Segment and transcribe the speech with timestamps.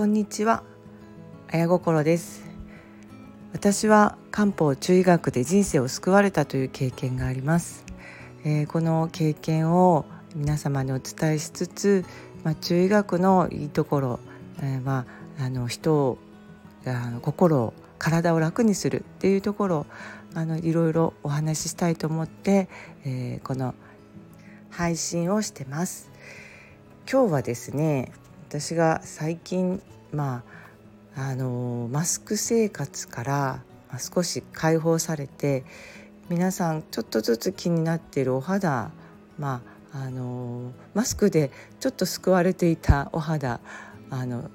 [0.00, 0.62] こんにちは、
[1.52, 2.42] 綾心です。
[3.52, 7.84] 私は漢方中医学で人生を救われたという経験があります、
[8.42, 12.06] えー、この経験を皆様にお伝えしつつ、
[12.44, 14.20] まあ、中医学のいいところ、
[14.62, 15.04] えー、ま
[15.38, 16.18] あ、あの人を
[16.86, 19.86] あの心を体を楽にするっていうところを
[20.32, 22.70] あのいろいろお話ししたいと思って、
[23.04, 23.74] えー、この
[24.70, 26.10] 配信をしてます。
[27.06, 28.12] 今日はですね
[28.50, 29.80] 私が最近
[30.12, 30.42] ま
[31.14, 33.62] ああのマスク生活から
[33.96, 35.62] 少し解放されて
[36.28, 38.90] 皆さんちょっとずつ気になっているお肌
[39.38, 43.60] まああのマスクでちょっと救われていたお肌
[44.10, 44.50] あの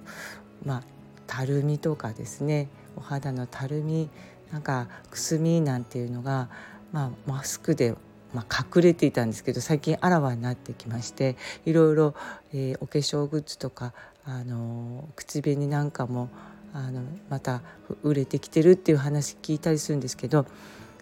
[0.65, 0.83] まあ
[1.25, 4.09] たるみとかですねお肌のたるみ
[4.51, 6.49] なんかくすみなんていうのが、
[6.91, 7.95] まあ、マスクで
[8.35, 12.13] まあ、隠れていたんですけど最近あらわになってきましていろいろ、
[12.53, 13.93] えー、お化粧グッズとか、
[14.25, 16.29] あの口紅なんかも
[16.73, 17.61] あのまた
[18.03, 20.45] 売れてきてるっていう話聞いたりするんですけど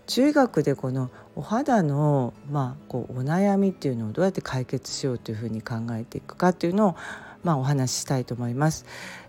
[0.05, 6.95] 中学でこのお肌の、まあ、こうお悩みっていうのをどうやって解決しようというふうに考えていくかっていうのを、
[7.43, 8.85] まあ、お話ししたいと思います。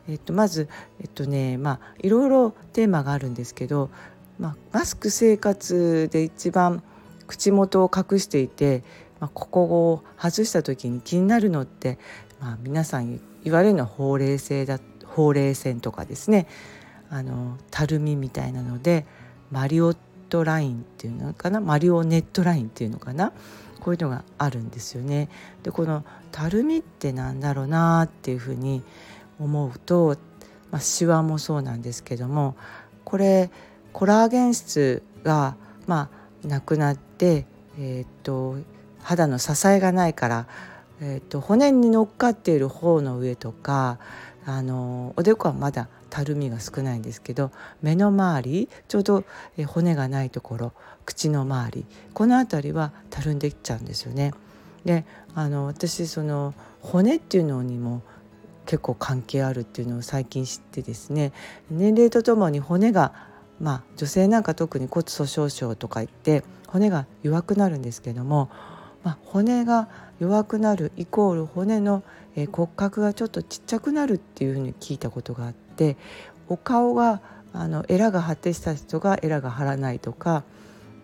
[0.08, 0.68] えっと、まず、
[1.00, 3.88] えっとねまあ、いろいろテーマがあるんですけど、
[4.38, 6.82] まあ、マスク生活で一番
[7.26, 8.82] 口元を隠していて、
[9.20, 11.98] まあ、ここを外した時に気になるのって、
[12.40, 16.46] まあ、皆さん言われるのはほうれい線だほうれい線とかですね。
[17.10, 19.06] あのたるみみたいなので
[19.50, 19.96] マリオッ
[20.30, 21.60] トラインっていうのかな？
[21.60, 23.32] マリオネットラインっていうのかな？
[23.80, 25.28] こういうのがあるんですよね。
[25.62, 28.82] でこのたるみってなんだろうなっていうふうに
[29.38, 30.16] 思うと、
[30.70, 32.56] まあ、シワもそうなんですけども
[33.04, 33.50] これ
[33.92, 37.46] コラーゲン質がまあなくなって、
[37.78, 38.56] えー、っと
[39.02, 40.46] 肌の支えがないから、
[41.00, 43.98] えー、っと骨に乗っかっている方の上とか
[44.46, 47.50] あのおでこはまだたるみが少ないんですけど
[47.82, 49.24] 目の周りちょうど
[49.66, 50.72] 骨がないところ
[51.04, 54.32] 口の周りこの辺りはたるんできちゃうんですよね。
[54.84, 58.02] であの私その骨っていうのにも
[58.66, 61.32] 結構関係あるっていうのを最近知ってですね
[61.70, 63.12] 年齢とともに骨が
[63.60, 68.50] まあ女性なんか特に骨粗しょう症とか言って骨が弱くなるんですけども、
[69.02, 69.88] まあ、骨が
[70.18, 72.02] 弱くなるイコール骨の
[72.52, 75.96] 骨格がちょっとちっちゃくなるっていうふうに聞いたことがあって
[76.48, 77.20] お顔が
[77.52, 80.42] あのエラが張ってした人がエラが張らないとか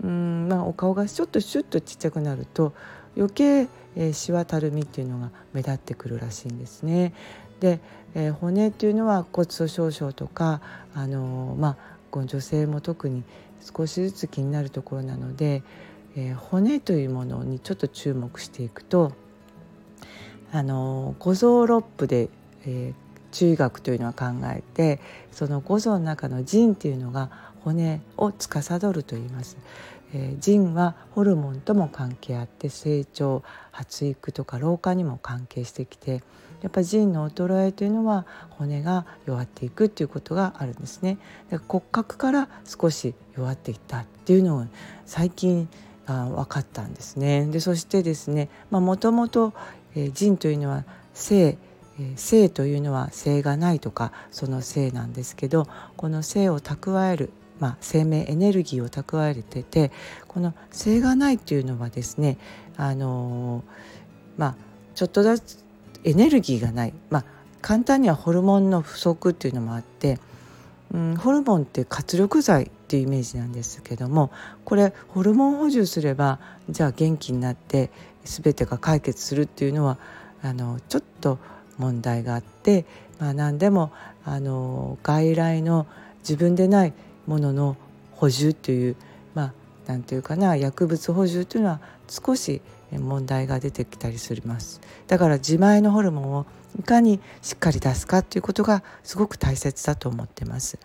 [0.03, 2.73] うん、まあ、お顔がちょっとシュッとちっちゃくなると
[3.17, 7.13] 余計、えー、シワたるみっていうのが目立ってくるらしいんですね。
[7.61, 7.81] で、
[8.15, 10.61] えー、骨っていうのは骨粗しょう症とか、
[10.95, 11.77] あのー、まあ、
[12.11, 13.23] この女性も特に
[13.61, 15.63] 少しずつ気になるところなので、
[16.17, 19.13] えー、骨というものにちょっと注目していくと
[20.53, 22.29] あの五臓六腑で、
[22.67, 22.95] えー、
[23.33, 25.01] 中医学というのは考えて
[25.31, 27.31] その五臓の中の腎っていうのが
[27.65, 29.57] 骨を司ると言います。
[30.13, 36.23] えー、腎はホルモンとも関係あって成長発育とか老化にも関係してきて
[36.63, 41.19] やっぱ腎の衰えというのは骨が弱っていくっていうことがあるんですね。
[41.69, 44.67] 骨格から少し弱っていったっていうのを
[45.07, 45.69] 最近
[46.07, 47.47] あ分かったんですね。
[47.47, 49.53] でそしてですねもともと
[50.13, 50.85] 腎というのは
[51.15, 51.57] 性
[52.17, 55.67] 性というのは性がないとかその性なんですけど
[55.97, 59.93] この性を蓄える、まあ、生命エネルギーを蓄えてて
[60.27, 62.39] この性がないっていうのはですね
[62.77, 63.65] あの
[64.37, 64.55] まあ
[64.95, 65.35] ちょっとだ
[66.05, 67.25] エネルギーがない、まあ、
[67.63, 70.19] 簡単にはホルモンの不足っていうのもあって、
[70.93, 74.31] うん、ホルモンって活力剤っていうイメージなんですけども
[74.65, 77.91] これホルモン補充すればじゃあ元気になって
[78.25, 79.99] 全てが解決するっていうのは
[80.43, 81.39] あのちょっと
[81.79, 82.85] 問題があって、
[83.19, 83.93] まあ、何でも
[84.25, 85.87] あの外来の
[86.21, 86.93] 自分でない
[87.27, 87.77] ものの
[88.13, 88.97] 補充という
[89.35, 89.53] まあ
[89.87, 92.61] 何て言うかな薬物補充というのは少し
[92.99, 94.81] 問題が出てきたりします。
[95.07, 96.47] だから自前のホルモンを
[96.79, 100.79] いかにしっかり出すかということがすごく大切だと思ってます。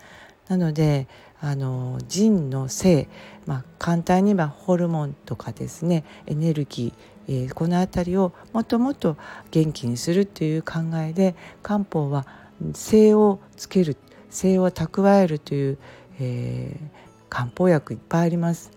[0.47, 1.07] なので
[1.41, 3.07] あの腎の性、
[3.45, 9.17] まあ、簡単に言えばホルモンとかですねエネルギー、えー、この辺りをもっともっと
[9.51, 12.25] 元気にするという考えで漢方は
[12.73, 13.97] 性をつける
[14.29, 15.77] 性を蓄えるという、
[16.19, 16.87] えー、
[17.29, 18.71] 漢方薬いっぱいあります。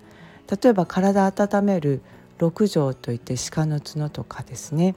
[0.62, 2.02] 例えば体温める
[2.38, 4.94] 六条といって鹿の角とかですね。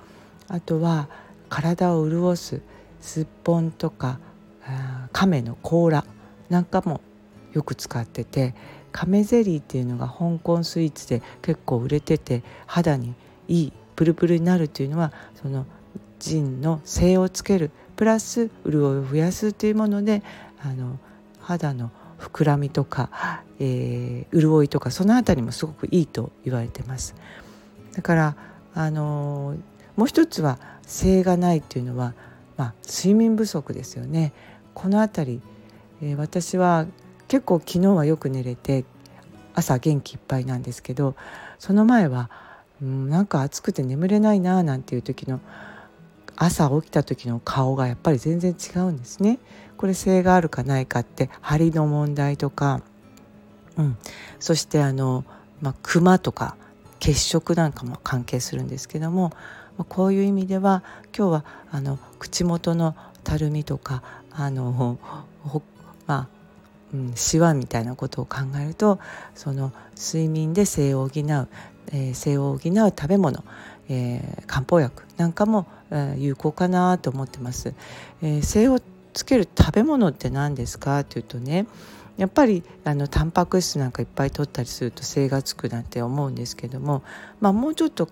[0.47, 1.09] あとは
[1.49, 2.61] 体を潤す
[3.01, 4.19] すっぽんとか
[5.11, 6.05] 亀の甲羅。
[6.49, 7.01] なんかも
[7.53, 8.53] よく使ってて
[8.91, 13.13] 亀ゼリーっていうのが香港スイーツで結構売れてて肌に
[13.47, 15.65] いいプルプルになるっていうのはその
[16.19, 17.71] 腎の精をつける。
[17.95, 20.23] プラス潤いを増やすというもので
[20.59, 20.97] あの
[21.39, 27.15] 肌の膨らみとか、えー、潤いとかその辺りもすごくいいと言われてます。
[27.93, 28.35] だから
[28.73, 29.57] あの
[29.97, 32.13] もう一つは性がないっていうのは、
[32.57, 34.33] まあ、睡眠不足ですよね。
[34.73, 35.41] この辺り、
[36.01, 36.85] えー、私は
[37.27, 38.85] 結構昨日はよく寝れて
[39.53, 41.15] 朝元気いっぱいなんですけど
[41.59, 42.29] その前は、
[42.81, 45.39] うん、なんか暑くて眠れないななんていう時の
[46.43, 49.37] 朝起きた時の顔がやっぱり全然違うんですね。
[49.77, 52.81] これ性があるかないかって張りの問題とか、
[53.77, 53.97] うん、
[54.39, 55.23] そしてあの、
[55.61, 56.55] まあ、クマとか
[56.99, 59.29] 血色なんかも関係するんですけども、
[59.77, 60.83] まあ、こういう意味では
[61.15, 64.01] 今日はあの口元のたるみとか
[64.31, 64.97] あの
[66.07, 66.27] まあ
[66.93, 68.99] うん、シワみたいなことを考えると
[69.33, 71.47] その睡眠で性を補う、
[71.93, 73.45] えー、性を補う食べ物、
[73.87, 75.67] えー、漢方薬なんかも、
[76.17, 77.73] 有効かなと思ってます。
[78.21, 78.79] えー、性を
[79.13, 81.01] つける食べ物って何ですか？
[81.01, 81.67] っていうとね
[82.17, 87.03] やっぱりあのタンパク質なんかいっぱい取ったりすると精がつくなんて思うんですけども、
[87.39, 88.07] まあ、もうちょっと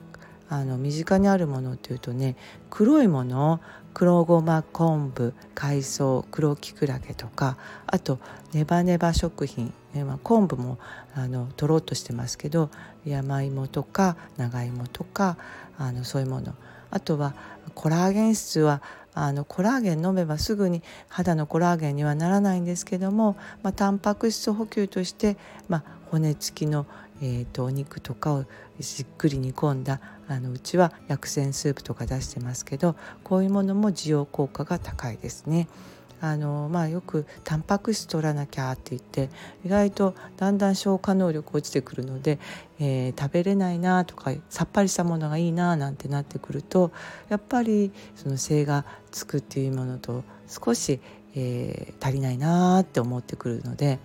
[0.49, 2.35] あの身近にあるものっていうとね
[2.69, 3.59] 黒いもの
[3.93, 8.19] 黒ごま昆布海藻黒きくらげとかあと
[8.53, 10.79] ネバネバ食品、えまあ、昆布も
[11.15, 12.69] あのとろっとしてますけど
[13.05, 15.37] 山芋とか長芋とか
[15.77, 16.55] あのそういうもの
[16.91, 17.33] あとは
[17.75, 18.81] コラーゲン質は
[19.13, 25.37] あのコラーゲン飲めばすぐに肌のコラーゲンにはならないんですけども、まあ、タンパク質補給として、
[25.67, 26.85] まあ、骨付きの、
[27.21, 28.45] えーと、お肉とかを
[28.79, 35.67] じっくり煮込んだあのうちは薬膳スープとか出してますけどこういうものも需要効果が高いですね。
[36.21, 39.29] あのまあ、よくタンパク質取らなきゃって言って
[39.65, 42.39] 意外とだんだん消化能力落ちてくるので、
[42.79, 46.91] えー、食べれないなとかさっぱりしたものがいいななんてなってくると
[47.29, 50.99] やっぱりその精がつくっていうものと少し、
[51.35, 53.99] えー、足りないなって思ってくるので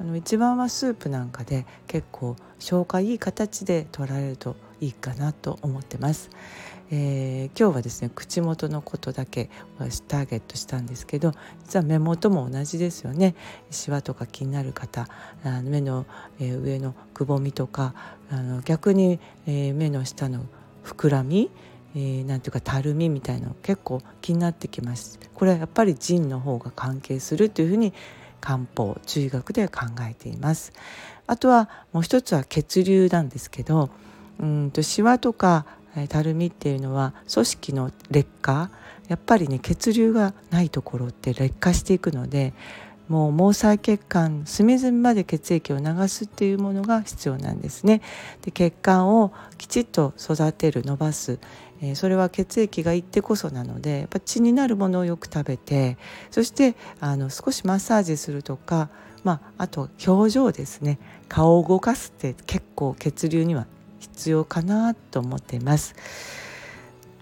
[0.00, 6.28] あの一番はスープなんかで結構消化いい形で取られるといいかなと思ってます。
[6.94, 9.48] えー、今日はですね口元のことだけ
[10.06, 11.32] ターゲットしたんですけど
[11.64, 13.34] 実は目元も同じですよね。
[13.70, 15.08] シワとか気になる方
[15.42, 16.04] あの目の、
[16.38, 17.94] え、上のくぼみとか
[18.30, 20.44] あの逆に、え、目の下の
[20.84, 21.50] 膨らみ
[21.94, 25.18] えー、なんていうかたるみみたいなの結構気になってきます。
[25.34, 27.92] これはやっぱり腎の方が関係するというふうに
[28.40, 30.72] 漢方中医学では考えています。
[31.26, 33.90] あとはもう一つは血流なんですけど
[34.40, 35.66] うんとシワとか
[36.08, 38.70] たるみっていうのは組織の劣化
[39.08, 42.54] やっぱりね血流がないところって劣化していくので
[43.08, 48.00] もう毛細血管隅々まで血液を流すっていうものが必要なんですね。
[48.42, 51.38] で血管をきちっと育てる伸ばす、
[51.82, 55.98] えー、それは血液がいってこそなのでやっぱ血になるものをよく食べて
[56.30, 58.88] そしてあの少しマッサージするとか、
[59.24, 60.98] まあ、あと表情ですね
[61.28, 63.66] 顔を動かすって結構血流には
[64.02, 65.94] 必要かなと思っています。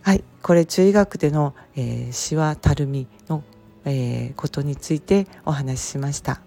[0.03, 3.45] はい、これ中医学での、えー、シワたるみの
[3.85, 6.41] えー、ことについてお話ししました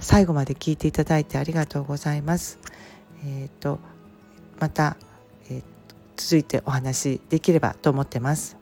[0.00, 2.58] 最後まで聞いていただいてありがとうございます
[3.24, 3.78] えっ、ー、と
[4.58, 4.96] また、
[5.50, 5.62] えー、
[6.16, 8.56] 続いてお話できればと思ってます。